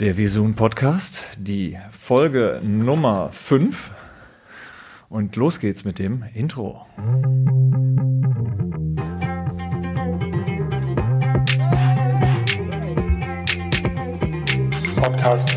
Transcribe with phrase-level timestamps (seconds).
[0.00, 3.92] Der Visun Podcast, die Folge Nummer 5.
[5.08, 6.84] Und los geht's mit dem Intro.
[14.96, 15.56] Podcast.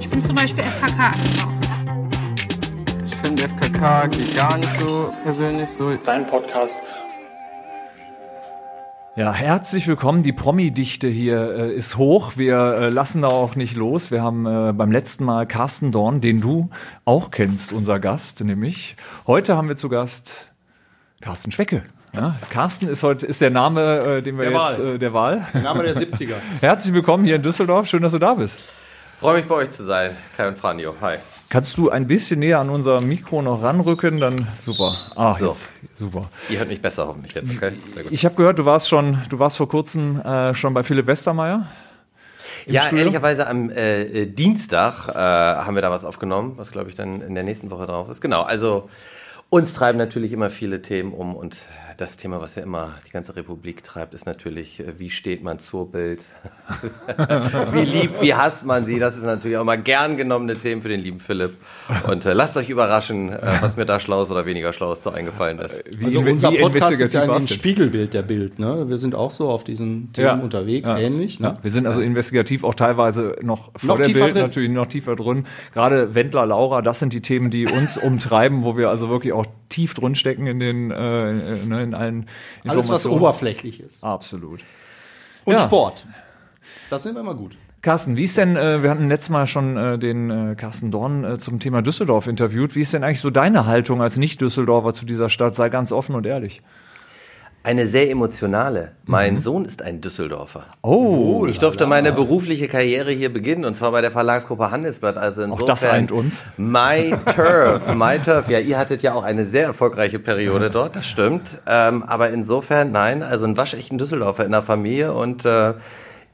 [0.00, 1.12] Ich bin zum Beispiel FKK.
[3.04, 5.94] Ich finde FKK geht gar nicht so persönlich so.
[6.06, 6.76] Dein Podcast.
[9.16, 10.24] Ja, herzlich willkommen.
[10.24, 12.32] Die Promi-Dichte hier äh, ist hoch.
[12.36, 14.10] Wir äh, lassen da auch nicht los.
[14.10, 16.70] Wir haben äh, beim letzten Mal Carsten Dorn, den du
[17.04, 18.96] auch kennst, unser Gast, nämlich.
[19.28, 20.50] Heute haben wir zu Gast
[21.20, 21.82] Carsten Schwecke.
[22.12, 24.94] Ja, Carsten ist heute ist der Name, äh, den wir Der jetzt Wahl.
[24.94, 25.46] äh, der Wahl.
[25.62, 26.34] Name der 70er.
[26.60, 27.86] Herzlich willkommen hier in Düsseldorf.
[27.86, 28.58] Schön, dass du da bist.
[29.20, 30.94] Freue mich bei euch zu sein, Kai und Franjo.
[31.00, 31.16] Hi.
[31.48, 34.18] Kannst du ein bisschen näher an unser Mikro noch ranrücken?
[34.20, 34.92] Dann super.
[35.14, 35.46] Ah, So.
[35.46, 36.28] jetzt super.
[36.50, 37.72] Ihr hört mich besser hoffentlich jetzt, okay?
[37.94, 38.12] Sehr gut.
[38.12, 41.68] Ich habe gehört, du warst schon, du warst vor kurzem äh, schon bei Philipp Westermeier.
[42.66, 42.98] Ja, Studio?
[42.98, 47.20] ehrlicherweise am äh, äh, Dienstag äh, haben wir da was aufgenommen, was glaube ich dann
[47.20, 48.20] in der nächsten Woche drauf ist.
[48.20, 48.88] Genau, also
[49.48, 51.56] uns treiben natürlich immer viele Themen um und
[51.96, 55.58] das Thema, was ja immer die ganze Republik treibt, ist natürlich, äh, wie steht man
[55.58, 56.24] zur Bild?
[57.72, 58.98] wie liebt, wie hasst man sie?
[58.98, 61.54] Das ist natürlich auch mal gern genommene Themen für den lieben Philipp.
[62.08, 65.58] Und äh, lasst euch überraschen, äh, was mir da Schlaues oder weniger Schlaues so eingefallen
[65.58, 65.82] ist.
[65.90, 67.46] Wie, Also unser wie Podcast ist ja ein?
[67.46, 68.58] Spiegelbild der Bild.
[68.58, 68.88] Ne?
[68.88, 70.98] Wir sind auch so auf diesen Themen unterwegs, Ja.
[70.98, 71.40] ähnlich.
[71.40, 71.48] Ne?
[71.48, 74.42] Ja, wir sind also investigativ auch teilweise noch vor Noch der Bild, drin.
[74.42, 75.44] natürlich noch tiefer drin.
[75.72, 79.46] Gerade Wendler, Laura, das sind die Themen, die uns umtreiben, wo wir also wirklich auch
[79.68, 81.34] tief drin stecken in den äh, äh,
[81.66, 82.26] ne, in allen
[82.66, 84.02] Alles, was oberflächlich ist.
[84.02, 84.60] Absolut.
[85.44, 85.58] Und Ja.
[85.58, 86.04] Sport.
[86.90, 87.56] Das sind wir immer gut.
[87.82, 91.22] Carsten, wie ist denn, äh, wir hatten letztes Mal schon äh, den äh, Carsten Dorn
[91.22, 92.74] äh, zum Thema Düsseldorf interviewt.
[92.74, 95.54] Wie ist denn eigentlich so deine Haltung als Nicht-Düsseldorfer zu dieser Stadt?
[95.54, 96.62] Sei ganz offen und ehrlich.
[97.66, 98.92] Eine sehr emotionale.
[99.06, 100.64] Mein Sohn ist ein Düsseldorfer.
[100.82, 105.16] Oh, Ich durfte meine berufliche Karriere hier beginnen und zwar bei der Verlagsgruppe Handelsblatt.
[105.16, 106.44] Also insofern das eint uns.
[106.58, 108.50] My Turf, My Turf.
[108.50, 111.58] Ja, ihr hattet ja auch eine sehr erfolgreiche Periode dort, das stimmt.
[111.66, 115.72] Ähm, aber insofern nein, also ein waschechten Düsseldorfer in der Familie und äh,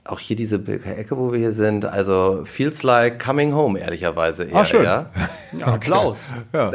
[0.04, 1.84] auch hier diese Ecke, wo wir hier sind.
[1.84, 4.56] Also feels like coming home, ehrlicherweise eher.
[4.56, 4.84] Ah, schön.
[4.84, 5.10] Ja.
[5.58, 6.32] Ja, Applaus.
[6.52, 6.72] Ja.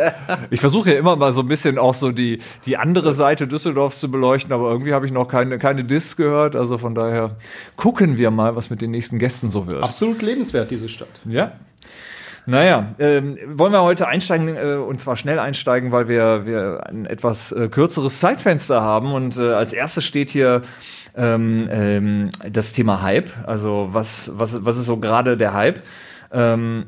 [0.52, 4.00] Ich versuche ja immer mal so ein bisschen auch so die, die andere Seite Düsseldorfs
[4.00, 6.56] zu beleuchten, aber irgendwie habe ich noch keine, keine Diss gehört.
[6.56, 7.36] Also von daher
[7.76, 9.84] gucken wir mal, was mit den nächsten Gästen so wird.
[9.84, 11.10] Absolut lebenswert, diese Stadt.
[11.26, 11.54] Ja.
[12.48, 17.08] Naja, ähm, wollen wir heute einsteigen äh, und zwar schnell einsteigen, weil wir, wir ein
[17.08, 20.62] etwas äh, kürzeres Zeitfenster haben und äh, als erstes steht hier
[21.16, 23.30] ähm, ähm, das Thema Hype.
[23.46, 25.82] Also was, was, was ist so gerade der Hype?
[26.32, 26.88] Ähm,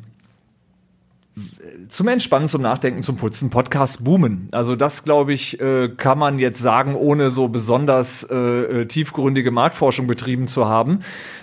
[1.89, 4.49] zum Entspannen, zum Nachdenken, zum Putzen, Podcast boomen.
[4.51, 9.51] Also das, glaube ich, äh, kann man jetzt sagen, ohne so besonders äh, äh, tiefgründige
[9.51, 10.99] Marktforschung betrieben zu haben.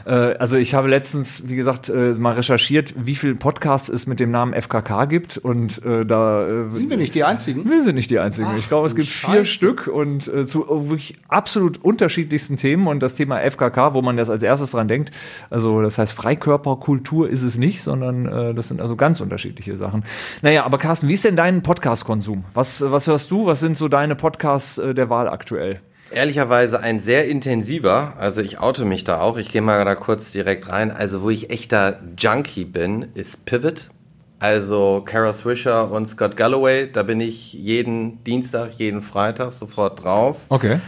[0.06, 4.20] Äh, also ich habe letztens, wie gesagt, äh, mal recherchiert, wie viele Podcasts es mit
[4.20, 7.68] dem Namen FKK gibt und äh, da Sind wir nicht die Einzigen?
[7.68, 8.48] wir sind nicht die Einzigen.
[8.58, 9.46] ich glaube, es gibt vier Scheiße.
[9.46, 12.86] Stück und zu wirklich absolut unterschiedlichsten Themen.
[12.86, 15.12] Und das Thema FKK, wo man das als erstes dran denkt,
[15.50, 20.04] also das heißt Freikörperkultur ist es nicht, sondern das sind also ganz unterschiedliche Sachen.
[20.42, 22.44] Naja, aber Carsten, wie ist denn dein Podcast-Konsum?
[22.54, 23.46] Was, was hörst du?
[23.46, 25.80] Was sind so deine Podcasts äh, der Wahl aktuell?
[26.10, 30.30] Ehrlicherweise ein sehr intensiver, also ich oute mich da auch, ich gehe mal da kurz
[30.30, 30.90] direkt rein.
[30.90, 33.90] Also wo ich echter Junkie bin, ist Pivot.
[34.38, 40.40] Also Kara Swisher und Scott Galloway, da bin ich jeden Dienstag, jeden Freitag sofort drauf.
[40.50, 40.80] Okay.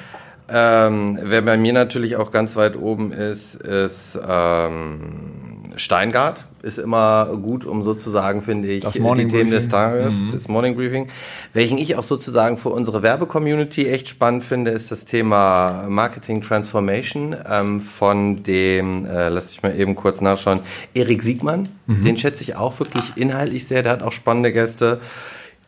[0.49, 6.47] Ähm, wer bei mir natürlich auch ganz weit oben ist, ist ähm, Steingart.
[6.63, 9.69] Ist immer gut, um sozusagen, finde ich, die Themen des.
[9.69, 11.09] Tages, das Morning Briefing.
[11.53, 17.37] Welchen ich auch sozusagen für unsere Werbecommunity echt spannend finde, ist das Thema Marketing Transformation
[17.49, 20.61] ähm, von dem, äh, lass ich mal eben kurz nachschauen,
[20.95, 21.69] Erik Siegmann.
[22.05, 23.83] Den schätze ich auch wirklich inhaltlich sehr.
[23.85, 25.01] Der hat auch spannende Gäste.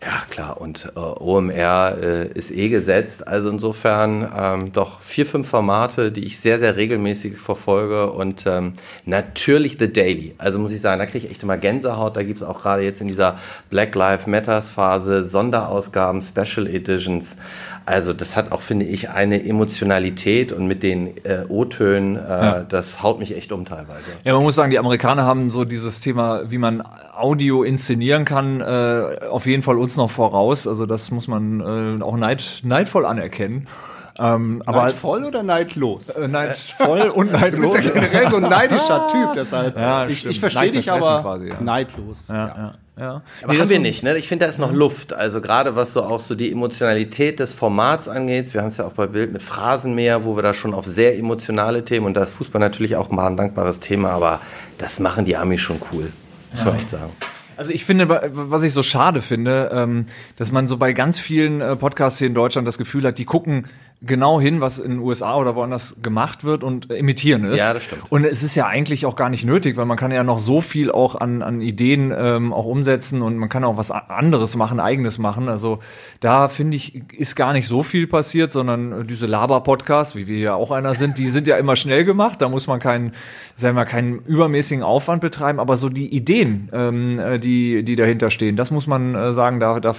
[0.00, 3.26] Ja, klar, und äh, OMR äh, ist eh gesetzt.
[3.26, 8.12] Also insofern ähm, doch vier, fünf Formate, die ich sehr, sehr regelmäßig verfolge.
[8.12, 8.75] Und ähm,
[9.06, 10.37] natürlich The Daily.
[10.38, 12.17] Also muss ich sagen, da kriege ich echt immer Gänsehaut.
[12.17, 13.40] Da gibt's auch gerade jetzt in dieser
[13.70, 17.37] Black Lives Matters Phase Sonderausgaben, Special Editions.
[17.88, 23.02] Also das hat auch, finde ich, eine Emotionalität und mit den äh, O-Tönen, äh, das
[23.02, 24.11] haut mich echt um teilweise.
[24.25, 26.82] Ja, man muss sagen, die Amerikaner haben so dieses Thema, wie man
[27.17, 30.67] Audio inszenieren kann, äh, auf jeden Fall uns noch voraus.
[30.67, 33.67] Also das muss man äh, auch neid, neidvoll anerkennen.
[34.20, 36.09] Ähm, aber Neid voll oder neidlos?
[36.11, 37.73] äh, Neid voll und Du neidlos.
[37.75, 39.76] bist ja generell so ein neidischer Typ, deshalb.
[39.76, 41.61] Ja, ich ich verstehe dich aber quasi, ja.
[41.61, 42.26] neidlos.
[42.29, 43.23] ja, ja, ja.
[43.44, 44.17] Aber haben wir nicht, ne?
[44.17, 45.12] Ich finde, da ist noch Luft.
[45.12, 48.53] Also gerade was so auch so die Emotionalität des Formats angeht.
[48.55, 51.17] Wir haben es ja auch bei Bild mit Phrasenmäher, wo wir da schon auf sehr
[51.17, 54.41] emotionale Themen und da ist Fußball natürlich auch mal ein dankbares Thema, aber
[54.79, 56.11] das machen die Amis schon cool.
[56.53, 57.12] Muss man echt sagen.
[57.56, 60.06] Also ich finde, wa- was ich so schade finde, ähm,
[60.37, 63.25] dass man so bei ganz vielen äh, Podcasts hier in Deutschland das Gefühl hat, die
[63.25, 63.67] gucken
[64.00, 67.59] genau hin, was in den USA oder woanders gemacht wird und imitieren es.
[67.59, 68.03] Ja, das stimmt.
[68.11, 70.61] Und es ist ja eigentlich auch gar nicht nötig, weil man kann ja noch so
[70.61, 74.79] viel auch an, an Ideen ähm, auch umsetzen und man kann auch was anderes machen,
[74.79, 75.49] eigenes machen.
[75.49, 75.81] Also
[76.21, 80.39] da finde ich, ist gar nicht so viel passiert, sondern äh, diese Laber-Podcasts, wie wir
[80.39, 82.41] ja auch einer sind, die sind ja immer schnell gemacht.
[82.41, 83.12] Da muss man keinen,
[83.56, 88.31] sagen wir, keinen übermäßigen Aufwand betreiben, aber so die Ideen, ähm, äh, die, die dahinter
[88.31, 89.95] stehen, das muss man äh, sagen, da, da,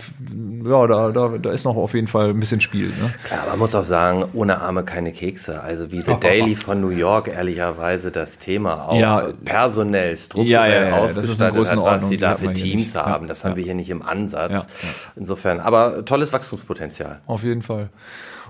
[0.63, 2.87] ja, da, da, da ist noch auf jeden Fall ein bisschen Spiel.
[2.87, 3.13] Ne?
[3.25, 5.61] Klar, man muss auch sagen, ohne Arme keine Kekse.
[5.61, 9.27] Also wie The Daily von New York ehrlicherweise das Thema auch Ja.
[9.43, 12.53] personell, strukturell Ja, ja, ja, das ist eine ausgestaltet hat, was sie die da für
[12.53, 12.95] Teams nicht.
[12.95, 13.25] haben.
[13.25, 14.51] Ja, Das haben wir hier nicht im Ansatz.
[14.51, 14.65] Ja, ja.
[15.17, 17.19] Insofern, aber tolles Wachstumspotenzial.
[17.27, 17.89] Auf jeden Fall.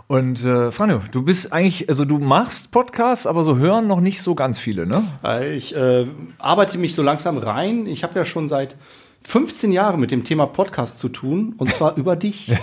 [0.07, 4.21] Und äh, Franjo, du bist eigentlich, also du machst Podcasts, aber so hören noch nicht
[4.21, 5.03] so ganz viele, ne?
[5.23, 6.05] Äh, Ich äh,
[6.39, 7.85] arbeite mich so langsam rein.
[7.85, 8.75] Ich habe ja schon seit
[9.21, 12.51] 15 Jahren mit dem Thema Podcast zu tun und zwar über dich.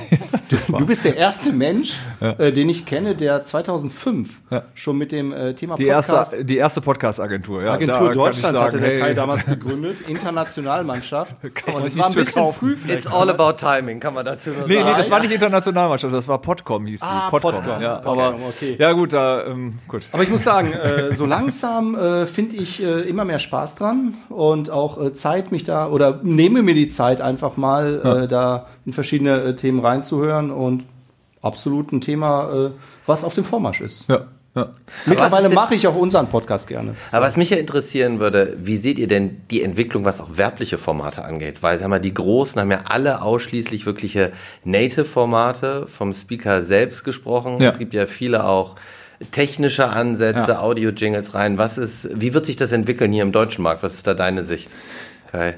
[0.49, 4.43] Du, du bist der erste Mensch, äh, den ich kenne, der 2005
[4.75, 7.67] schon mit dem äh, Thema Die Podcast erste, die erste Podcast-Agentur, ja.
[7.67, 11.35] Da Agentur ich Deutschlands hatte der hey, Kai damals gegründet, Internationalmannschaft.
[11.55, 12.59] Kann man Und es war ein bisschen kaufen.
[12.61, 13.07] früh vielleicht.
[13.07, 14.99] It's all about timing, kann man dazu nur Nee, nee, sagen.
[14.99, 17.07] das war nicht Internationalmannschaft, das war Podcom, hieß die.
[17.07, 17.83] Ah, Podcom.
[17.83, 18.77] Ja, aber, okay.
[18.79, 20.03] ja gut, da, ähm, gut.
[20.13, 24.15] Aber ich muss sagen, äh, so langsam äh, finde ich äh, immer mehr Spaß dran
[24.29, 28.67] und auch äh, Zeit, mich da oder nehme mir die Zeit einfach mal äh, da
[28.85, 30.85] in verschiedene äh, Themen reinzuhören und
[31.43, 32.71] absolut ein Thema, äh,
[33.05, 34.09] was auf dem Vormarsch ist.
[34.09, 34.69] Ja, ja.
[35.07, 36.95] Mittlerweile mache ich auch unseren Podcast gerne.
[37.11, 40.79] Aber was mich ja interessieren würde, wie seht ihr denn die Entwicklung, was auch werbliche
[40.79, 41.65] Formate angeht?
[41.65, 44.33] Weil, sag mal, die Großen haben ja alle ausschließlich wirkliche
[44.65, 47.61] Native-Formate, vom Speaker selbst gesprochen.
[47.61, 47.71] Ja.
[47.71, 48.77] Es gibt ja viele auch
[49.33, 50.61] technische Ansätze, Ja.
[50.61, 51.59] Audio-Jingles rein.
[51.59, 53.83] Was ist, wie wird sich das entwickeln hier im deutschen Markt?
[53.83, 54.71] Was ist da deine Sicht?
[55.33, 55.57] Kai?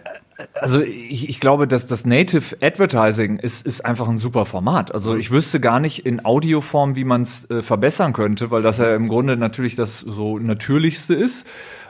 [0.55, 4.95] Also ich, ich glaube, dass das Native Advertising ist, ist einfach ein super Format.
[4.95, 8.79] Also ich wüsste gar nicht in Audioform, wie man es äh, verbessern könnte, weil das
[8.79, 11.47] ja im Grunde natürlich das so natürlichste ist.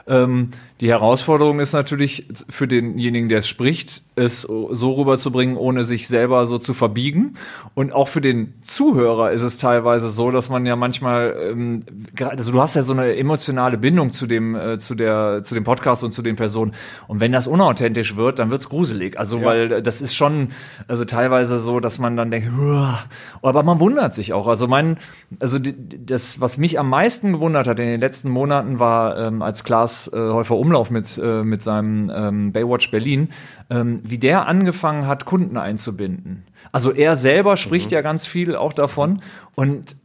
[0.09, 0.49] Ähm,
[0.81, 6.45] die Herausforderung ist natürlich für denjenigen, der es spricht, es so rüberzubringen, ohne sich selber
[6.45, 7.35] so zu verbiegen.
[7.73, 11.83] Und auch für den Zuhörer ist es teilweise so, dass man ja manchmal, ähm,
[12.17, 15.65] also du hast ja so eine emotionale Bindung zu dem, äh, zu der, zu dem
[15.65, 16.73] Podcast und zu den Personen.
[17.07, 19.19] Und wenn das unauthentisch wird, dann wird's gruselig.
[19.19, 20.49] Also weil äh, das ist schon,
[20.87, 22.99] also teilweise so, dass man dann denkt, "Huah."
[23.41, 24.47] aber man wundert sich auch.
[24.47, 24.97] Also mein,
[25.39, 29.41] also die, das, was mich am meisten gewundert hat in den letzten Monaten, war, ähm,
[29.41, 33.29] als Klaas äh, Häufer Umlauf mit, äh, mit seinem ähm, Baywatch Berlin,
[33.69, 36.45] ähm, wie der angefangen hat, Kunden einzubinden.
[36.71, 39.21] Also er selber spricht ja ganz viel auch davon
[39.55, 39.95] und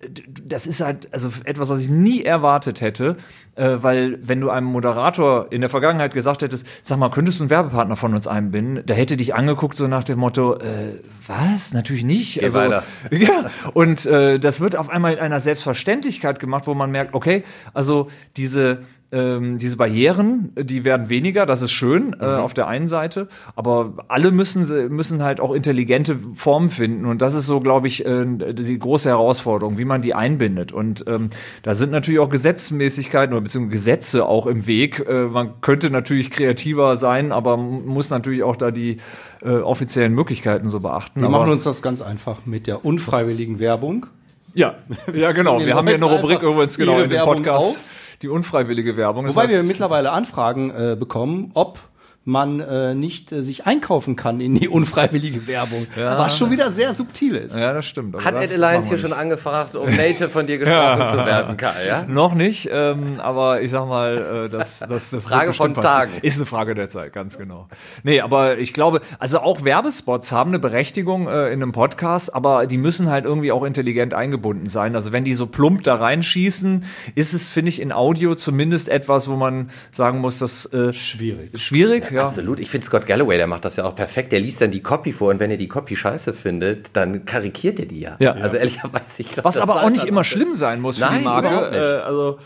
[0.44, 3.16] das ist halt also etwas, was ich nie erwartet hätte,
[3.54, 7.44] äh, weil wenn du einem Moderator in der Vergangenheit gesagt hättest, sag mal, könntest du
[7.44, 10.94] einen Werbepartner von uns einbinden, der hätte dich angeguckt so nach dem Motto, äh,
[11.26, 11.72] was?
[11.72, 12.42] Natürlich nicht.
[12.42, 12.82] Also, weiter.
[13.10, 17.44] Ja, und äh, das wird auf einmal in einer Selbstverständlichkeit gemacht, wo man merkt, okay,
[17.74, 18.82] also diese
[19.14, 23.94] ähm, diese Barrieren, die werden weniger, das ist schön äh, auf der einen Seite, aber
[24.08, 24.64] alle müssen
[24.94, 29.08] müssen halt auch intelligente Formen finden und das ist so, glaube ich, äh, die große
[29.08, 31.30] Herausforderung, wie man die einbindet und ähm,
[31.62, 35.04] da sind natürlich auch Gesetzmäßigkeiten oder beziehungsweise Gesetze auch im Weg.
[35.08, 38.98] Äh, man könnte natürlich kreativer sein, aber muss natürlich auch da die
[39.42, 41.20] äh, offiziellen Möglichkeiten so beachten.
[41.20, 44.06] Wir aber, machen uns das ganz einfach mit der unfreiwilligen Werbung.
[44.54, 44.74] ja,
[45.14, 45.60] ja genau.
[45.60, 47.64] Wir haben hier eine Rubrik übrigens genau in dem Podcast.
[47.64, 47.93] auf.
[48.24, 49.26] Die unfreiwillige Werbung.
[49.26, 51.78] Das Wobei wir heißt- mittlerweile Anfragen äh, bekommen, ob
[52.24, 55.86] man äh, nicht äh, sich einkaufen kann in die unfreiwillige Werbung.
[55.96, 57.56] Was schon wieder sehr subtil ist.
[57.56, 58.16] Ja, das stimmt.
[58.24, 61.86] Hat das Ed Alliance hier schon angefragt, um Native von dir gesprochen zu werden, Kai,
[61.86, 62.04] ja?
[62.08, 65.74] Noch nicht, ähm, aber ich sag mal, äh, das, das, das Frage von.
[65.74, 66.12] Tagen.
[66.22, 67.68] Ist eine Frage der Zeit, ganz genau.
[68.02, 72.66] Nee, aber ich glaube, also auch Werbespots haben eine Berechtigung äh, in einem Podcast, aber
[72.66, 74.94] die müssen halt irgendwie auch intelligent eingebunden sein.
[74.94, 79.28] Also wenn die so plump da reinschießen, ist es, finde ich, in Audio zumindest etwas,
[79.28, 81.60] wo man sagen muss, das äh, Schwierig.
[81.60, 82.26] schwierig, ja.
[82.26, 82.60] Absolut.
[82.60, 84.32] Ich finde Scott Galloway, der macht das ja auch perfekt.
[84.32, 87.78] Der liest dann die Copy vor und wenn er die Copy scheiße findet, dann karikiert
[87.80, 88.16] er die ja.
[88.18, 88.32] Ja.
[88.32, 91.24] Also ehrlicherweise, ich glaub, Was aber auch nicht immer schlimm sein muss für Nein, die
[91.24, 91.48] Marke.
[91.48, 91.80] überhaupt nicht.
[91.80, 92.38] Äh, also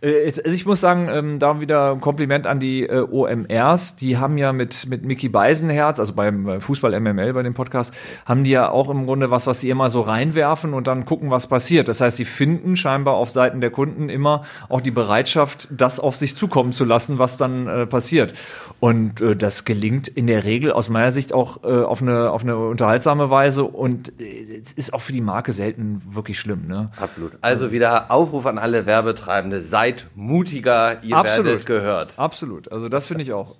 [0.00, 3.96] ich muss sagen, ähm, da wieder ein Kompliment an die äh, OMRs.
[3.96, 7.92] Die haben ja mit, mit Mickey Beisenherz, also beim äh, Fußball MML bei dem Podcast,
[8.24, 11.32] haben die ja auch im Grunde was, was sie immer so reinwerfen und dann gucken,
[11.32, 11.88] was passiert.
[11.88, 16.14] Das heißt, sie finden scheinbar auf Seiten der Kunden immer auch die Bereitschaft, das auf
[16.14, 18.34] sich zukommen zu lassen, was dann äh, passiert.
[18.78, 22.42] Und äh, das gelingt in der Regel aus meiner Sicht auch äh, auf, eine, auf
[22.42, 26.68] eine unterhaltsame Weise und äh, es ist auch für die Marke selten wirklich schlimm.
[26.68, 26.90] Ne?
[27.00, 27.32] Absolut.
[27.40, 29.62] Also wieder Aufruf an alle Werbetreibende.
[29.88, 31.46] Seid mutiger, ihr Absolut.
[31.46, 32.18] werdet gehört.
[32.18, 33.56] Absolut, also das finde ich auch.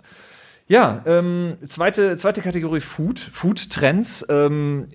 [0.66, 4.26] Ja, ähm, zweite, zweite Kategorie Food, Food-Trends.
[4.28, 4.88] Ähm,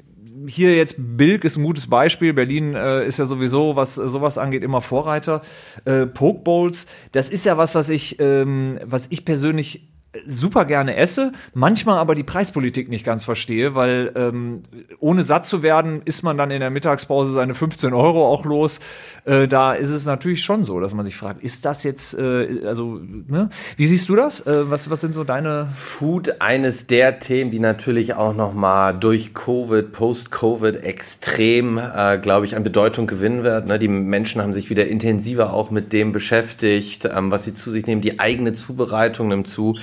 [0.47, 2.33] hier jetzt Bilk ist ein gutes Beispiel.
[2.33, 5.41] Berlin äh, ist ja sowieso, was sowas angeht, immer Vorreiter.
[5.85, 9.92] Äh, Pokebowls, das ist ja was, was ich, ähm, was ich persönlich
[10.25, 14.63] super gerne esse, manchmal aber die Preispolitik nicht ganz verstehe, weil ähm,
[14.99, 18.79] ohne satt zu werden, ist man dann in der Mittagspause seine 15 Euro auch los.
[19.25, 22.65] Äh, da ist es natürlich schon so, dass man sich fragt, ist das jetzt, äh,
[22.65, 23.49] also, ne?
[23.77, 24.45] Wie siehst du das?
[24.45, 29.33] Äh, was, was sind so deine Food eines der Themen, die natürlich auch nochmal durch
[29.33, 33.67] Covid, Post-Covid extrem, äh, glaube ich, an Bedeutung gewinnen wird.
[33.67, 33.79] Ne?
[33.79, 37.85] Die Menschen haben sich wieder intensiver auch mit dem beschäftigt, ähm, was sie zu sich
[37.87, 38.01] nehmen.
[38.01, 39.75] Die eigene Zubereitung nimmt zu.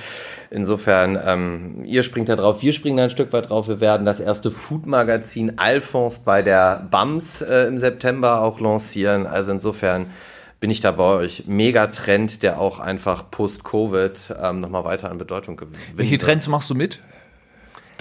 [0.53, 3.69] Insofern, ähm, ihr springt da drauf, wir springen da ein Stück weit drauf.
[3.69, 9.25] Wir werden das erste Food-Magazin Alphons bei der BAMS äh, im September auch lancieren.
[9.25, 10.07] Also insofern
[10.59, 11.47] bin ich da bei euch.
[11.47, 15.77] Megatrend, der auch einfach post-Covid ähm, nochmal weiter an Bedeutung gewinnt.
[15.95, 16.99] welche Trends machst du mit?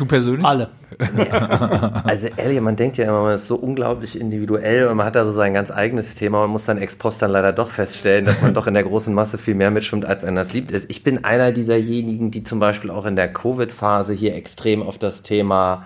[0.01, 0.47] Du persönlich?
[0.47, 0.71] Alle.
[2.05, 5.25] Also ehrlich, man denkt ja immer, man ist so unglaublich individuell und man hat da
[5.27, 8.41] so sein ganz eigenes Thema und muss dann ex post dann leider doch feststellen, dass
[8.41, 10.87] man doch in der großen Masse viel mehr mitschwimmt, als einer das liebt ist.
[10.89, 15.23] Ich bin einer dieserjenigen, die zum Beispiel auch in der Covid-Phase hier extrem auf das
[15.23, 15.85] Thema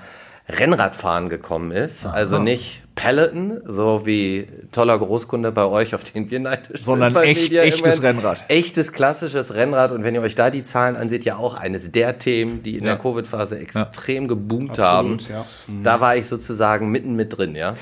[0.48, 2.06] Rennradfahren gekommen ist.
[2.06, 7.22] Also nicht Peloton, so wie toller Großkunde bei euch, auf den wir neidisch Sondern sind.
[7.22, 8.18] bei echt- Media echtes Event.
[8.18, 8.44] Rennrad.
[8.48, 12.18] Echtes klassisches Rennrad und wenn ihr euch da die Zahlen anseht, ja auch eines der
[12.20, 12.94] Themen, die in Ja.
[12.94, 15.18] der Covid-Phase extrem geboomt Absolut, haben.
[15.28, 15.44] ja.
[15.82, 17.74] Da war ich sozusagen mitten mit drin, ja.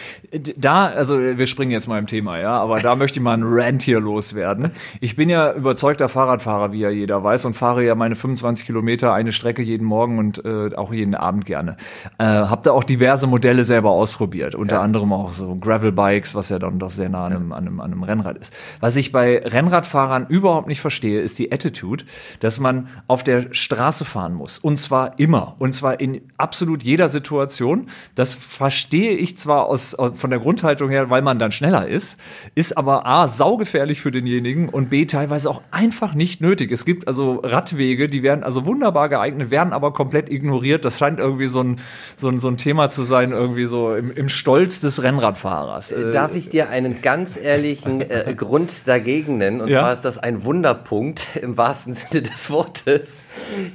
[0.57, 3.45] Da, also wir springen jetzt mal im Thema, ja, aber da möchte ich mal einen
[3.47, 4.71] Rant hier loswerden.
[5.01, 9.13] Ich bin ja überzeugter Fahrradfahrer, wie ja jeder weiß, und fahre ja meine 25 Kilometer
[9.13, 11.77] eine Strecke jeden Morgen und äh, auch jeden Abend gerne.
[12.19, 16.59] Äh, hab da auch diverse Modelle selber ausprobiert, unter anderem auch so Gravel-Bikes, was ja
[16.59, 18.53] dann doch sehr nah an einem, an, einem, an einem Rennrad ist.
[18.81, 22.05] Was ich bei Rennradfahrern überhaupt nicht verstehe, ist die Attitude,
[22.41, 24.59] dass man auf der Straße fahren muss.
[24.59, 25.57] Und zwar immer.
[25.59, 27.87] Und zwar in absolut jeder Situation.
[28.15, 32.21] Das verstehe ich zwar aus, aus- von der Grundhaltung her, weil man dann schneller ist,
[32.55, 36.71] ist aber A, saugefährlich für denjenigen und B, teilweise auch einfach nicht nötig.
[36.71, 40.85] Es gibt also Radwege, die werden also wunderbar geeignet, werden aber komplett ignoriert.
[40.85, 41.79] Das scheint irgendwie so ein,
[42.17, 45.93] so ein, so ein Thema zu sein, irgendwie so im, im Stolz des Rennradfahrers.
[45.93, 49.61] Äh, Darf ich dir einen ganz ehrlichen äh, Grund dagegen nennen?
[49.61, 49.81] Und Ja.
[49.83, 53.07] zwar ist das ein Wunderpunkt im wahrsten Sinne des Wortes.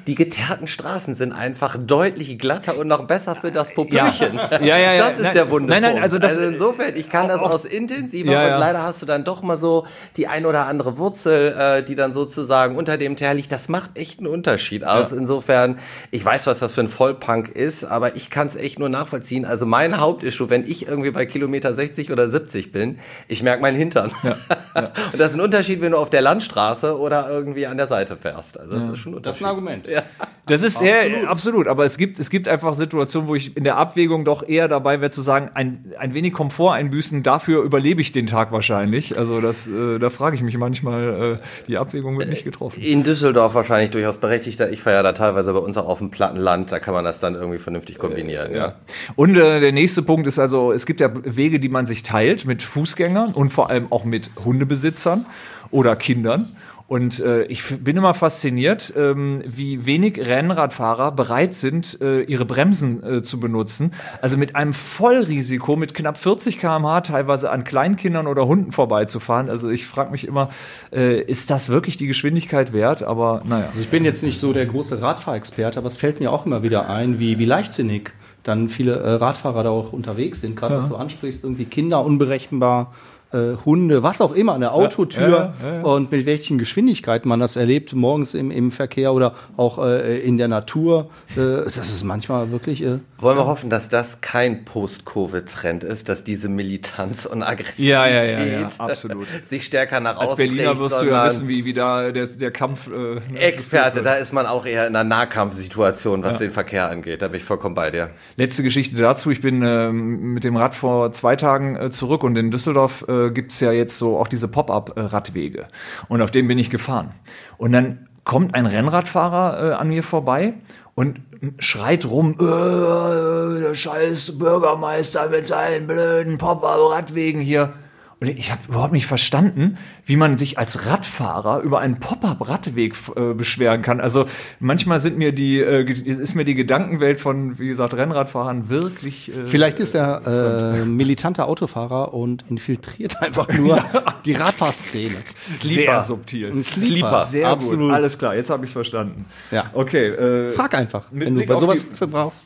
[0.05, 4.35] Die geteerten Straßen sind einfach deutlich glatter und noch besser für das Popöchen.
[4.35, 4.97] Ja, ja, ja.
[4.97, 5.69] Das ist Nein, der Wunderpunkt.
[5.69, 8.57] nein, nein, also das- insofern, ich kann das aus intensiver Ja, und ja.
[8.57, 9.85] leider hast du dann doch mal so
[10.17, 13.51] die ein oder andere Wurzel, äh, die dann sozusagen unter dem Teer liegt.
[13.51, 15.11] Das macht echt einen Unterschied aus.
[15.11, 15.79] Insofern,
[16.11, 19.45] ich weiß, was das für ein Vollpunk ist, aber ich kann es echt nur nachvollziehen.
[19.45, 23.77] Also mein Hauptissue, wenn ich irgendwie bei Kilometer 60 oder 70 bin, ich merke meinen
[23.77, 24.11] Hintern.
[24.23, 28.17] und das ist ein Unterschied, wenn du auf der Landstraße oder irgendwie an der Seite
[28.17, 28.59] fährst.
[28.59, 29.87] Also das ist schon ein Das ist ein Argument.
[29.87, 30.03] Ja.
[30.47, 31.11] Das ist absolut.
[31.11, 31.67] Ja, absolut.
[31.67, 35.01] Aber es gibt, es gibt einfach Situationen, wo ich in der Abwägung doch eher dabei
[35.01, 39.17] wäre zu sagen, ein, ein wenig Komfort einbüßen, dafür überlebe ich den Tag wahrscheinlich.
[39.17, 42.81] Also das, äh, da frage ich mich manchmal, äh, die Abwägung wird nicht getroffen.
[42.81, 44.71] In Düsseldorf wahrscheinlich durchaus berechtigter.
[44.71, 46.71] Ich fahre ja da teilweise bei uns auch auf dem Plattenland.
[46.71, 48.53] Da kann man das dann irgendwie vernünftig kombinieren.
[48.53, 48.75] ja.
[49.15, 52.45] Und äh, der nächste Punkt ist also, es gibt ja Wege, die man sich teilt
[52.45, 55.25] mit Fußgängern und vor allem auch mit Hundebesitzern
[55.71, 56.49] oder Kindern.
[56.87, 63.03] Und äh, ich bin immer fasziniert, ähm, wie wenig Rennradfahrer bereit sind, äh, ihre Bremsen
[63.03, 63.93] äh, zu benutzen.
[64.21, 69.49] Also mit einem Vollrisiko, mit knapp 40 km/h teilweise an Kleinkindern oder Hunden vorbeizufahren.
[69.49, 70.49] Also ich frage mich immer,
[70.93, 73.03] äh, ist das wirklich die Geschwindigkeit wert?
[73.03, 73.65] Aber naja.
[73.65, 76.63] Also ich bin jetzt nicht so der große Radfahrexperte, aber es fällt mir auch immer
[76.63, 78.11] wieder ein, wie, wie leichtsinnig
[78.47, 80.55] dann viele äh, Radfahrer da auch unterwegs sind.
[80.55, 82.93] Gerade was du ansprichst, irgendwie Kinder unberechenbar,
[83.33, 85.81] äh, Hunde, was auch immer, eine Autotür ja, ja, ja.
[85.81, 90.37] und mit welchen Geschwindigkeiten man das erlebt, morgens im, im Verkehr oder auch äh, in
[90.37, 91.09] der Natur.
[91.35, 92.81] Äh, das ist manchmal wirklich.
[92.83, 98.07] Äh, Wollen wir hoffen, dass das kein Post-Covid-Trend ist, dass diese Militanz und Aggressivität Ja,
[98.07, 99.27] ja, ja, ja, absolut.
[99.49, 102.51] sich stärker nach Als ausprägt, Berliner wirst du ja wissen, wie, wie da der, der
[102.51, 102.87] Kampf.
[102.87, 107.21] Äh, ne, Experte, da ist man auch eher in einer Nahkampfsituation, was den Verkehr angeht.
[107.21, 108.11] Da bin ich vollkommen bei dir.
[108.37, 109.31] Letzte Geschichte dazu.
[109.31, 113.16] Ich bin ähm, mit dem Rad vor zwei Tagen äh, zurück und in Düsseldorf äh,
[113.25, 115.67] äh, gibt's ja jetzt so auch diese Pop-up-Radwege.
[116.07, 117.11] Und auf denen bin ich gefahren.
[117.57, 120.55] Und dann kommt ein Rennradfahrer äh, an mir vorbei
[120.95, 121.21] und
[121.59, 127.73] schreit rum, äh, der scheiß Bürgermeister mit seinen blöden Pop-up-Radwegen hier.
[128.19, 133.33] Und ich habe überhaupt nicht verstanden, wie man sich als Radfahrer über einen Pop-up-Radweg äh,
[133.35, 134.01] beschweren kann.
[134.01, 134.25] Also
[134.59, 139.29] manchmal sind mir die, äh, ist mir die Gedankenwelt von, wie gesagt, Rennradfahrern wirklich.
[139.29, 143.83] Äh, Vielleicht ist er äh, militanter Autofahrer und infiltriert einfach nur
[144.25, 145.17] die Radfahrszene.
[145.61, 146.51] sehr subtil.
[146.51, 147.23] Ein Sleeper.
[147.25, 147.79] Sehr Absolut.
[147.89, 147.91] gut.
[147.93, 149.25] Alles klar, jetzt habe ich es verstanden.
[149.51, 149.65] Ja.
[149.73, 150.07] Okay.
[150.07, 152.45] Äh, Frag einfach, Mit wenn du Blick bei auf sowas die- für brauchst.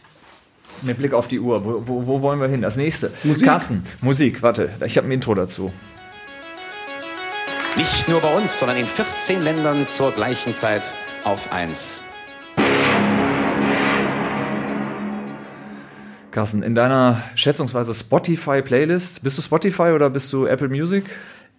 [0.84, 2.62] Mit Blick auf die Uhr, wo, wo, wo wollen wir hin?
[2.62, 3.12] Das nächste.
[3.24, 3.46] Musik.
[3.46, 5.72] Carsten, Musik, warte, ich habe ein Intro dazu.
[7.78, 12.02] Nicht nur bei uns, sondern in 14 Ländern zur gleichen Zeit auf 1.
[16.32, 21.06] Carsten, in deiner schätzungsweise Spotify-Playlist, bist du Spotify oder bist du Apple Music?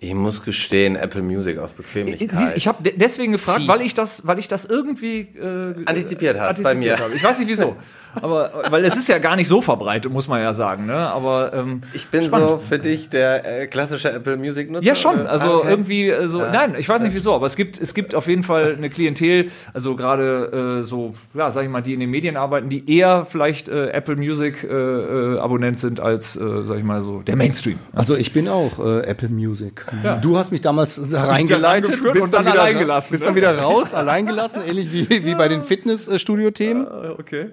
[0.04, 2.36] Ich muss gestehen, Apple Music aus Bequemlichkeit.
[2.36, 3.68] Sie- Ich habe de deswegen gefragt, Fies.
[3.68, 6.98] weil ich das, weil ich das irgendwie äh, Antizipiert hast bei mir.
[6.98, 7.14] habe.
[7.14, 7.76] Ich weiß nicht wieso,
[8.14, 10.86] aber weil es ist ja gar nicht so verbreitet, muss man ja sagen.
[10.86, 10.94] Ne?
[10.96, 12.48] Aber ähm, ich bin spannend.
[12.48, 14.84] so für dich der äh, klassische Apple Music Nutzer.
[14.84, 15.20] Ja, schon.
[15.20, 15.30] oder?
[15.30, 15.70] Also Ah, okay.
[15.70, 16.40] irgendwie äh, so.
[16.40, 19.50] Nein, ich weiß nicht wieso, aber es gibt, es gibt auf jeden Fall eine Klientel,
[19.72, 23.24] also gerade äh, so, ja, sag ich mal, die in den Medien arbeiten, die eher
[23.24, 27.36] vielleicht äh, Apple Music äh, äh, Abonnent sind als, äh, sag ich mal, so der
[27.36, 27.78] Mainstream.
[27.94, 29.86] Also ich bin auch äh, Apple Music.
[30.02, 30.16] Ja.
[30.16, 33.26] Du hast mich damals da reingeleitet, reingeführt bist und dann wieder, allein gelassen, Bist ne?
[33.28, 36.86] dann wieder raus, allein gelassen, ähnlich wie, wie bei den Fitnessstudio-Themen.
[36.86, 37.50] Äh, okay.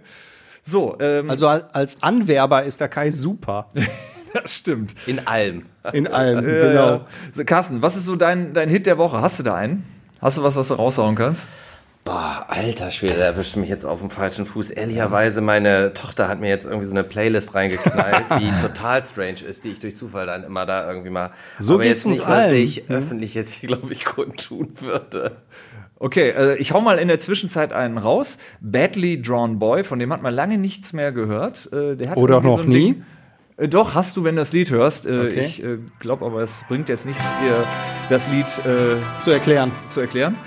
[0.63, 3.67] So, ähm, Also al- als Anwerber ist der Kai super.
[4.33, 4.93] das stimmt.
[5.07, 5.63] In allem.
[5.93, 6.87] In allem, Ja, genau.
[6.89, 7.05] ja.
[7.33, 9.21] So, Carsten, was ist so dein, dein Hit der Woche?
[9.21, 9.83] Hast du da einen?
[10.21, 11.43] Hast du was, was du raushauen kannst?
[12.05, 14.71] Boah, alter Schwede, erwischt mich jetzt auf dem falschen Fuß.
[14.71, 19.63] Ehrlicherweise, meine Tochter hat mir jetzt irgendwie so eine Playlist reingeknallt, die total strange ist,
[19.63, 21.31] die ich durch Zufall dann immer da irgendwie mal.
[21.59, 22.55] So aber geht's jetzt nicht, uns was allen.
[22.55, 25.37] ich öffentlich jetzt hier, glaube ich, kundtun würde.
[25.99, 28.37] Okay, äh, ich hau mal in der Zwischenzeit einen raus.
[28.61, 31.69] Badly Drawn Boy, von dem hat man lange nichts mehr gehört.
[31.73, 32.93] Äh, der hat Oder noch ein nie?
[32.93, 33.05] Ding-
[33.57, 35.05] Äh, doch, hast du, wenn du das Lied hörst.
[35.05, 35.45] Äh, Okay.
[35.45, 37.67] Ich äh, glaube aber, es bringt jetzt nichts, dir
[38.09, 39.73] das Lied äh, Zu erklären.
[39.89, 40.37] zu erklären.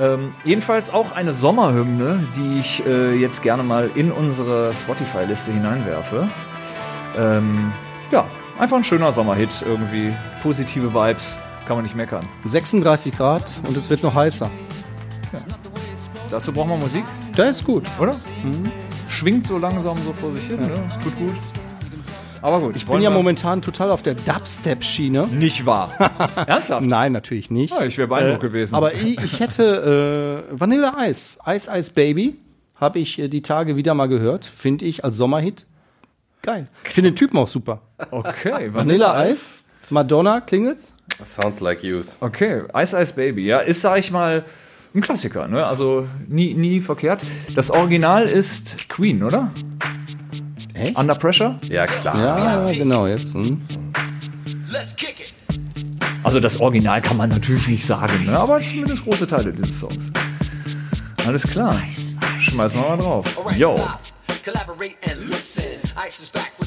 [0.00, 6.28] Ähm, jedenfalls auch eine Sommerhymne, die ich äh, jetzt gerne mal in unsere Spotify-Liste hineinwerfe.
[7.16, 7.72] Ähm,
[8.12, 8.26] ja,
[8.58, 11.36] einfach ein schöner Sommerhit, irgendwie positive Vibes,
[11.66, 12.24] kann man nicht meckern.
[12.44, 14.48] 36 Grad und es wird noch heißer.
[16.30, 17.84] Dazu brauchen wir Musik, Das ist gut.
[17.98, 18.14] oder?
[19.10, 20.82] Schwingt so langsam so vor sich hin, ne?
[21.02, 21.34] tut gut.
[22.42, 25.26] Aber gut, Ich bin ja momentan total auf der Dubstep-Schiene.
[25.26, 25.90] nicht wahr.
[26.46, 26.86] Ernsthaft?
[26.86, 27.72] Nein, natürlich nicht.
[27.74, 28.74] Ja, ich wäre beeindruckt gewesen.
[28.74, 32.36] Aber ich, ich hätte äh, Vanilla Ice, Ice Ice Baby,
[32.76, 34.46] habe ich äh, die Tage wieder mal gehört.
[34.46, 35.66] Finde ich als Sommerhit
[36.42, 36.68] geil.
[36.84, 37.82] Ich finde den Typen auch super.
[38.10, 39.58] okay, Vanilla Ice,
[39.90, 40.92] Madonna, klingelt's?
[41.24, 42.06] Sounds like youth.
[42.20, 44.44] Okay, Ice Ice Baby, ja, ist, sag ich mal,
[44.94, 45.66] ein Klassiker, ne?
[45.66, 47.22] Also nie, nie verkehrt.
[47.54, 49.50] Das Original ist Queen, oder?
[50.78, 50.96] Echt?
[50.96, 51.58] Under Pressure?
[51.68, 52.20] Ja, klar.
[52.20, 53.34] Ja, genau, jetzt.
[53.34, 53.60] Hm.
[56.22, 58.38] Also das Original kann man natürlich nicht sagen, ne?
[58.38, 60.12] aber zumindest große Teile dieses Songs.
[61.26, 61.80] Alles klar.
[62.40, 63.24] Schmeißen wir mal drauf.
[63.56, 63.78] Yo.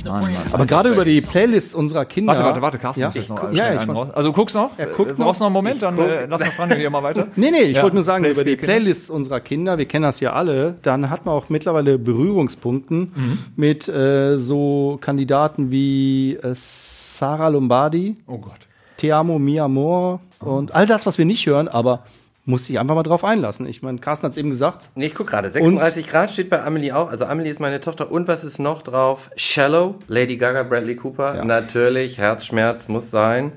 [0.04, 0.32] Mann, Mann.
[0.52, 2.32] Aber gerade über die Playlists unserer Kinder.
[2.34, 3.08] Warte, warte, warte, Carsten ja?
[3.08, 3.96] muss jetzt noch Ich gu- schnell ja, einen ich raus.
[4.08, 4.72] wollt- Also du guckst noch?
[4.78, 5.18] Er guckt Äh, noch.
[5.26, 5.82] Brauchst du noch einen Moment?
[5.84, 7.28] Dann äh, lass mal Franjo hier mal weiter.
[7.36, 8.56] Nee, nee, ich Ja, wollte nur sagen, Playlist über die.
[8.58, 13.38] Playlists unserer Kinder, wir kennen das ja alle, dann hat man auch mittlerweile Berührungspunkten Mhm.
[13.56, 18.54] mit äh, so Kandidaten wie äh, Sarah Lombardi, Oh Gott.
[18.98, 22.04] Te amo, mi amor und all das, was wir nicht hören, aber
[22.46, 23.66] muss sich einfach mal drauf einlassen.
[23.68, 24.90] Ich meine, Carsten hat es eben gesagt.
[24.96, 25.50] Nee, ich guck gerade.
[25.50, 27.10] 36 Grad steht bei Amelie auch.
[27.10, 28.12] Also Amelie ist meine Tochter.
[28.12, 29.30] Und was ist noch drauf?
[29.36, 31.44] Shallow, Lady Gaga, Bradley Cooper.
[31.46, 33.52] Natürlich, Herzschmerz muss sein.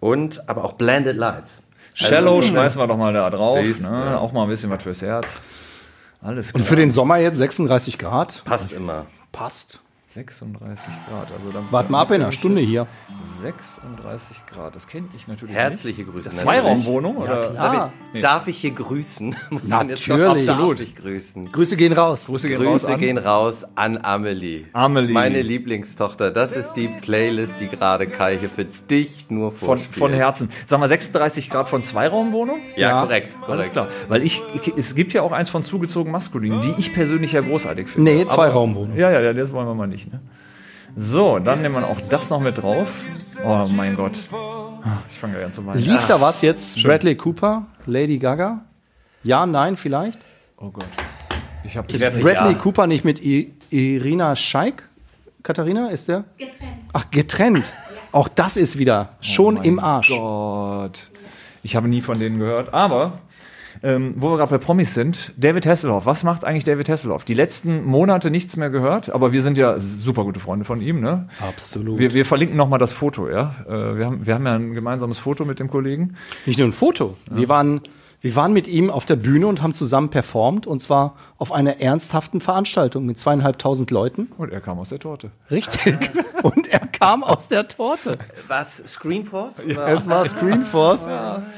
[0.00, 1.64] Und aber auch Blended Lights.
[1.94, 3.58] Shallow Also, schmeißen wir doch mal da drauf.
[3.62, 3.88] Siehst, Ne?
[3.88, 4.18] ja.
[4.18, 5.40] Auch mal ein bisschen was fürs Herz.
[6.22, 6.60] Alles klar.
[6.62, 8.42] Und für den Sommer jetzt 36 Grad.
[8.44, 9.06] Passt immer.
[9.30, 9.80] Passt.
[10.14, 11.28] 36 Grad.
[11.32, 12.86] Also dann Warten wir ab in einer Stunde hier.
[13.40, 14.74] 36 Grad.
[14.74, 16.28] Das kennt ich natürlich Herzliche Grüße.
[16.28, 16.38] nicht.
[16.40, 17.16] Zweiraumwohnung?
[17.16, 17.48] oder?
[17.50, 17.92] klar.
[18.12, 18.20] Nee.
[18.20, 19.34] Darf ich hier grüßen?
[19.50, 20.48] Muss man jetzt Natürlich.
[20.50, 20.80] Absolut.
[20.80, 21.50] ich grüßen.
[21.50, 22.26] Grüße gehen raus.
[22.26, 23.00] Grüße gehen raus Grüße an.
[23.00, 24.64] gehen raus an Amelie.
[24.72, 25.12] Amelie.
[25.12, 26.30] Meine Lieblingstochter.
[26.30, 29.96] Das ist die Playlist, die gerade Kai hier für dich nur Von, vorspielt.
[29.96, 30.50] von Herzen.
[30.66, 32.58] Sag mal, 36 Grad von Zweiraumwohnung?
[32.76, 33.02] Ja, Ja.
[33.02, 33.32] korrekt.
[33.40, 33.50] korrekt.
[33.50, 33.88] Alles klar.
[34.08, 37.40] Weil ich, ich, es gibt ja auch eins von zugezogen maskulin, die ich persönlich ja
[37.40, 38.12] großartig finde.
[38.12, 38.96] Nee, Zweiraumwohnung.
[38.96, 40.01] Ja, ja, ja, das wollen wir mal nicht.
[40.06, 40.20] Ne?
[40.96, 43.02] So, dann nehmen wir auch das noch mit drauf.
[43.44, 44.18] Oh mein Gott.
[45.08, 45.80] Ich fange ja an zu weinen.
[45.80, 46.82] Lief da was jetzt?
[46.82, 48.64] Bradley Cooper, Lady Gaga?
[49.22, 50.18] Ja, nein, vielleicht?
[50.58, 50.86] Oh Gott.
[51.64, 52.58] Ich habe werfe Bradley ja.
[52.58, 54.88] Cooper nicht mit I Irina Scheik?
[55.42, 56.24] Katharina, ist der?
[56.38, 56.82] Getrennt.
[56.92, 57.72] Ach, getrennt.
[58.12, 60.08] Auch das ist wieder schon Mein im Arsch.
[60.08, 61.10] Gott.
[61.62, 62.74] Ich habe nie von denen gehört.
[62.74, 63.20] Aber,
[63.82, 66.06] ähm, wo wir gerade bei Promis sind, David Hasselhoff.
[66.06, 67.24] Was macht eigentlich David Hasselhoff?
[67.24, 71.00] Die letzten Monate nichts mehr gehört, aber wir sind ja super gute Freunde von ihm,
[71.00, 71.28] ne?
[71.40, 71.98] Absolut.
[71.98, 73.54] Wir, wir verlinken nochmal das Foto, ja?
[73.66, 76.16] Äh, wir, haben, wir haben ja ein gemeinsames Foto mit dem Kollegen.
[76.46, 77.16] Nicht nur ein Foto.
[77.30, 77.80] Wir, waren,
[78.22, 81.80] wir waren mit ihm auf der Bühne und haben zusammen performt und zwar auf einer
[81.80, 84.28] ernsthaften Veranstaltung mit zweieinhalbtausend Leuten.
[84.38, 85.32] Und er kam aus der Torte.
[85.50, 85.98] Richtig.
[86.44, 88.18] und er kam aus der Torte.
[88.46, 88.80] Was?
[88.86, 89.64] Screenforce?
[89.64, 89.88] Oder?
[89.88, 91.06] Es war Screenforce.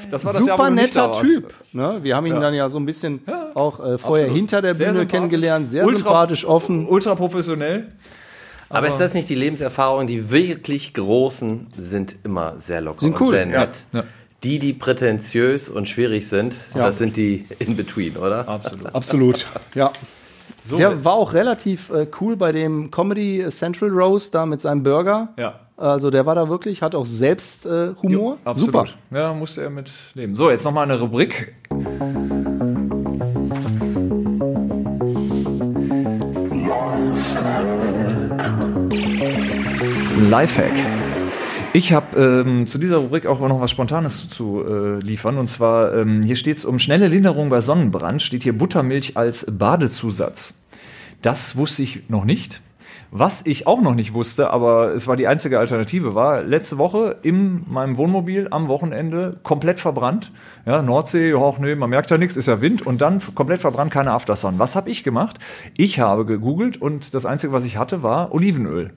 [0.09, 1.11] Das war das Super Jahr, netter.
[1.11, 1.53] Typ.
[1.71, 1.99] Ne?
[2.01, 3.21] Wir haben ihn dann ja so ein bisschen
[3.53, 4.31] auch äh, vorher absolut.
[4.35, 5.67] hinter der Sehr Bühne kennengelernt.
[5.67, 6.87] Sehr Ultra- sympathisch, offen.
[6.87, 7.91] Ultra professionell.
[8.69, 10.07] Aber ist das nicht die Lebenserfahrung?
[10.07, 13.59] Die wirklich Großen sind immer sehr locker Sind cool, und sehr ja.
[13.59, 13.85] nett.
[13.93, 14.03] Ja.
[14.45, 16.81] Die, die prätentiös und schwierig sind, Ja.
[16.85, 18.47] das sind die in between, oder?
[18.47, 18.93] Absolut.
[18.95, 19.45] Absolut.
[19.73, 19.91] Ja.
[20.63, 24.83] So, Der war auch relativ äh, cool bei dem Comedy Central Roast da mit seinem
[24.83, 25.29] Burger.
[25.37, 25.59] Ja.
[25.77, 28.37] Also der war da wirklich, hat auch selbst äh, Humor.
[28.45, 28.73] Absolut.
[28.73, 28.85] Super.
[29.17, 30.35] Ja, musste er mit leben.
[30.35, 31.53] So, jetzt nochmal eine Rubrik.
[40.29, 41.14] Lifehack.
[41.75, 45.37] Ich habe ähm, zu dieser Rubrik auch noch was Spontanes zu äh, liefern.
[45.37, 49.45] Und zwar, ähm, hier steht es um schnelle Linderung bei Sonnenbrand, steht hier Buttermilch als
[49.45, 50.53] Badezusatz.
[51.21, 52.61] Das wusste ich noch nicht.
[53.11, 57.17] Was ich auch noch nicht wusste, aber es war die einzige Alternative, war letzte Woche
[57.23, 60.31] in meinem Wohnmobil am Wochenende komplett verbrannt.
[60.65, 63.91] Ja, Nordsee, ach nee, man merkt ja nichts, ist ja Wind und dann komplett verbrannt,
[63.91, 64.59] keine Aftersun.
[64.59, 65.39] Was habe ich gemacht?
[65.75, 68.93] Ich habe gegoogelt und das Einzige, was ich hatte, war Olivenöl.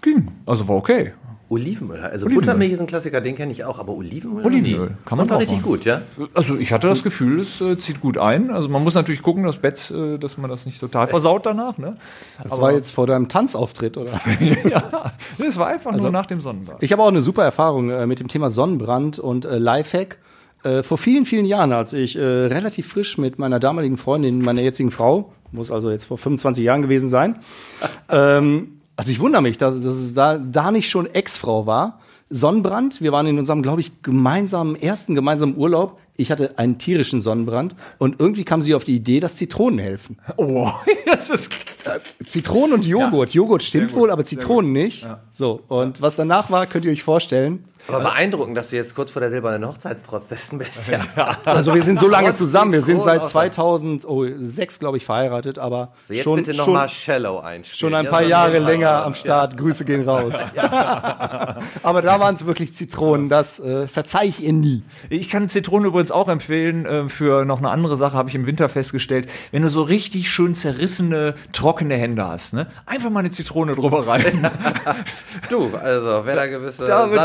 [0.00, 1.12] Ging, also war okay.
[1.52, 2.00] Olivenöl.
[2.00, 2.40] Also Olivenöl.
[2.40, 4.44] Buttermilch ist ein Klassiker, den kenne ich auch, aber Olivenöl?
[4.44, 5.70] Olivenöl, kann man war auch richtig machen.
[5.70, 6.00] gut, ja?
[6.32, 8.50] Also ich hatte das Gefühl, es äh, zieht gut ein.
[8.50, 11.76] Also man muss natürlich gucken, das Bett, äh, dass man das nicht total versaut danach.
[11.76, 11.96] Ne?
[12.42, 14.12] Das war jetzt vor deinem Tanzauftritt, oder?
[14.68, 16.76] ja, es war einfach nur nach dem Sonnenbad.
[16.80, 20.18] Ich habe auch eine super Erfahrung äh, mit dem Thema Sonnenbrand und äh, Lifehack.
[20.64, 24.62] Äh, vor vielen, vielen Jahren, als ich äh, relativ frisch mit meiner damaligen Freundin, meiner
[24.62, 27.36] jetzigen Frau, muss also jetzt vor 25 Jahren gewesen sein,
[28.08, 31.98] ähm, also ich wundere mich, dass, dass es da, da nicht schon Ex-Frau war.
[32.30, 35.98] Sonnenbrand, wir waren in unserem, glaube ich, gemeinsamen, ersten gemeinsamen Urlaub.
[36.14, 40.18] Ich hatte einen tierischen Sonnenbrand und irgendwie kam sie auf die Idee, dass Zitronen helfen.
[40.36, 40.70] Oh,
[41.06, 41.50] das ist
[42.24, 43.34] Zitronen und Joghurt.
[43.34, 45.04] Joghurt stimmt wohl, aber Zitronen nicht.
[45.32, 47.64] So, und was danach war, könnt ihr euch vorstellen.
[47.88, 50.88] Aber beeindruckend, dass du jetzt kurz vor der silbernen Hochzeit trotz dessen bist.
[50.88, 51.00] Ja.
[51.44, 52.72] Also wir sind so lange zusammen.
[52.72, 53.26] Wir sind seit auch.
[53.28, 57.78] 2006, glaube ich, verheiratet, aber So, jetzt schon, bitte schon, nochmal Shallow einspielen.
[57.78, 58.64] schon ein Ja, paar so Jahre Fall.
[58.70, 59.56] länger am Start.
[59.56, 60.34] Grüße gehen raus.
[61.82, 63.28] aber da waren es wirklich Zitronen.
[63.28, 64.82] Das äh, verzeih ich ihr nie.
[65.10, 66.86] Ich kann Zitronen übrigens auch empfehlen.
[66.86, 69.28] äh, Für noch eine andere Sache habe ich im Winter festgestellt.
[69.50, 72.66] Wenn du so richtig schön zerrissene, trockene Hände hast, ne?
[72.86, 74.48] einfach mal eine Zitrone drüber rein.
[75.48, 77.20] Du, also wer da gewisse Da wird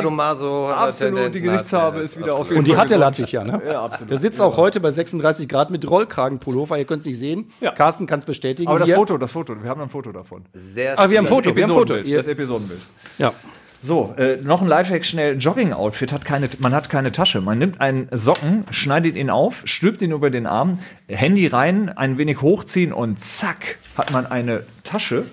[0.47, 2.49] die- Sadomaso absolut, die Gerichtsfarbe hat, ist wieder auf absolut.
[2.49, 3.17] jeden Und die Fall hat der gesund.
[3.19, 3.61] Lattich ja, ne?
[3.67, 4.11] Ja, absolut.
[4.11, 6.77] Der sitzt auch heute bei 36 Grad mit Rollkragenpullover.
[6.77, 7.51] Ihr könnt es nicht sehen.
[7.61, 7.71] Ja.
[7.71, 8.69] Carsten kann es bestätigen.
[8.69, 8.95] Aber das Hier.
[8.95, 10.45] Foto, das Foto, wir haben ein Foto davon.
[10.53, 11.81] Sehr Ah, wir haben viel- Foto, wir haben Foto.
[11.95, 12.79] Episodenbild, Ihr- Das Episodenbild.
[13.17, 13.33] Ja.
[13.79, 15.37] So, äh, noch ein Lifehack schnell.
[15.37, 17.41] Jogging-Outfit hat keine, man hat keine Tasche.
[17.41, 22.17] Man nimmt einen Socken, schneidet ihn auf, stülpt ihn über den Arm, Handy rein, ein
[22.17, 25.25] wenig hochziehen und zack, hat man eine Tasche.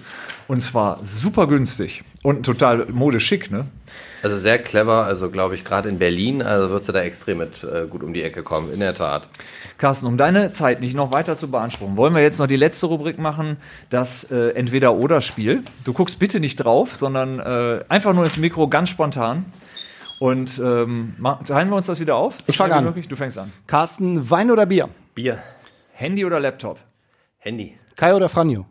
[0.46, 3.64] Und zwar super günstig und total modeschick, ne?
[4.24, 7.62] Also sehr clever, also glaube ich, gerade in Berlin, also würdest du da extrem mit
[7.62, 9.28] äh, gut um die Ecke kommen, in der Tat.
[9.76, 12.86] Carsten, um deine Zeit nicht noch weiter zu beanspruchen, wollen wir jetzt noch die letzte
[12.86, 13.58] Rubrik machen,
[13.90, 15.62] das äh, Entweder-Oder-Spiel.
[15.84, 19.44] Du guckst bitte nicht drauf, sondern äh, einfach nur ins Mikro, ganz spontan.
[20.20, 22.38] Und ähm, teilen wir uns das wieder auf?
[22.38, 22.84] So Ich fang schnell wie an.
[22.84, 23.08] möglich?
[23.08, 23.52] Du fängst an.
[23.66, 24.88] Carsten, Wein oder Bier?
[25.14, 25.36] Bier,
[25.92, 26.78] Handy oder Laptop?
[27.36, 27.76] Handy.
[27.96, 28.64] Kai oder Franjo?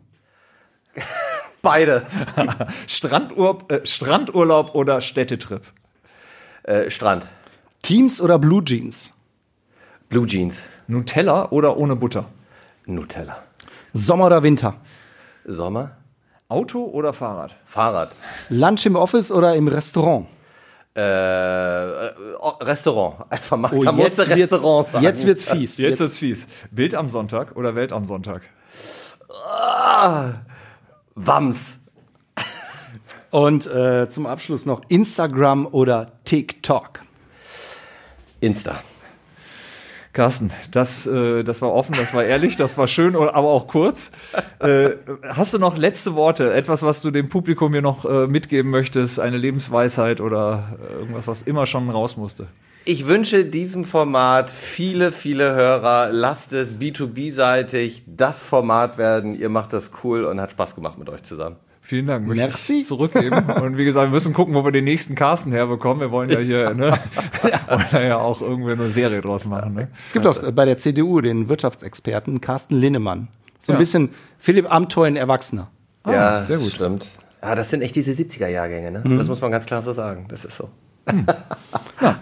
[1.64, 2.06] Beide.
[2.86, 5.62] Strandurlaub, äh, Strandurlaub oder Städtetrip?
[6.62, 7.26] Äh, Strand.
[7.82, 9.12] Teams oder Blue Jeans?
[10.08, 10.62] Blue Jeans.
[10.86, 12.26] Nutella oder ohne Butter?
[12.86, 13.42] Nutella.
[13.92, 14.76] Sommer oder Winter?
[15.44, 15.96] Sommer.
[16.48, 17.56] Auto oder Fahrrad?
[17.64, 18.14] Fahrrad.
[18.50, 20.26] Lunch im Office oder im Restaurant?
[20.96, 23.24] Äh, äh, oh, Restaurant.
[23.30, 25.04] Als Vermarkter Oh, jetzt wird's, Restaurant sagen.
[25.04, 25.78] jetzt wird's fies.
[25.78, 26.46] Jetzt wird's fies.
[26.70, 28.42] Bild am Sonntag oder Welt am Sonntag?
[31.14, 31.78] Wams.
[33.30, 37.00] Und äh, zum Abschluss noch Instagram oder TikTok.
[38.40, 38.80] Insta.
[40.12, 44.12] Carsten, das, äh, das war offen, das war ehrlich, das war schön, aber auch kurz.
[44.60, 44.90] Äh,
[45.28, 46.54] hast du noch letzte Worte?
[46.54, 49.18] Etwas, was du dem Publikum hier noch äh, mitgeben möchtest?
[49.18, 52.46] Eine Lebensweisheit oder äh, irgendwas, was immer schon raus musste?
[52.86, 56.10] Ich wünsche diesem Format viele, viele Hörer.
[56.12, 59.34] Lasst es B2B-seitig das Format werden.
[59.38, 61.56] Ihr macht das cool und hat Spaß gemacht mit euch zusammen.
[61.80, 62.26] Vielen Dank.
[62.26, 62.82] Möchte Merci.
[62.82, 63.36] Zurückgeben.
[63.62, 66.00] Und wie gesagt, wir müssen gucken, wo wir den nächsten Carsten herbekommen.
[66.00, 66.98] Wir wollen ja hier, ne,
[67.92, 69.88] wollen ja auch irgendwie eine Serie draus machen, ne?
[70.02, 73.28] Es gibt auch äh, bei der CDU den Wirtschaftsexperten Carsten Linnemann.
[73.60, 73.80] So ein Ja.
[73.80, 75.68] bisschen Philipp Amthor in Erwachsener.
[76.06, 76.72] ja, sehr gut.
[76.72, 77.06] Stimmt.
[77.42, 79.02] Ja, das sind echt diese 70er-Jahrgänge, ne?
[79.18, 80.24] Das muss man ganz klar so sagen.
[80.28, 80.70] Das ist so.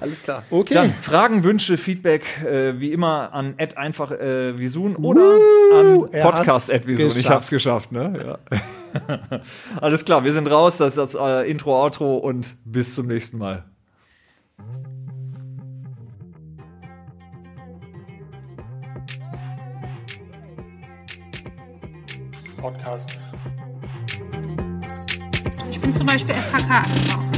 [0.00, 0.42] Alles klar.
[0.50, 0.74] Okay.
[0.74, 5.38] Dann Fragen, Wünsche, Feedback, äh, wie immer an Ed einfach äh, Visun oder
[5.74, 7.18] an er Podcast Ed Visun.
[7.18, 8.38] Ich hab's geschafft, ne?
[8.50, 9.40] Ja.
[9.80, 10.78] Alles klar, wir sind raus.
[10.78, 13.64] Das ist das äh, Intro, Outro und bis zum nächsten Mal.
[22.62, 23.18] Podcast.
[25.70, 27.31] Ich bin zum Beispiel FKK.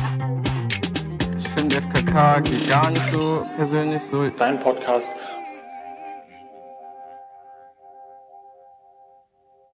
[1.54, 4.28] Finde FKK geht gar nicht so persönlich so.
[4.28, 5.08] Dein Podcast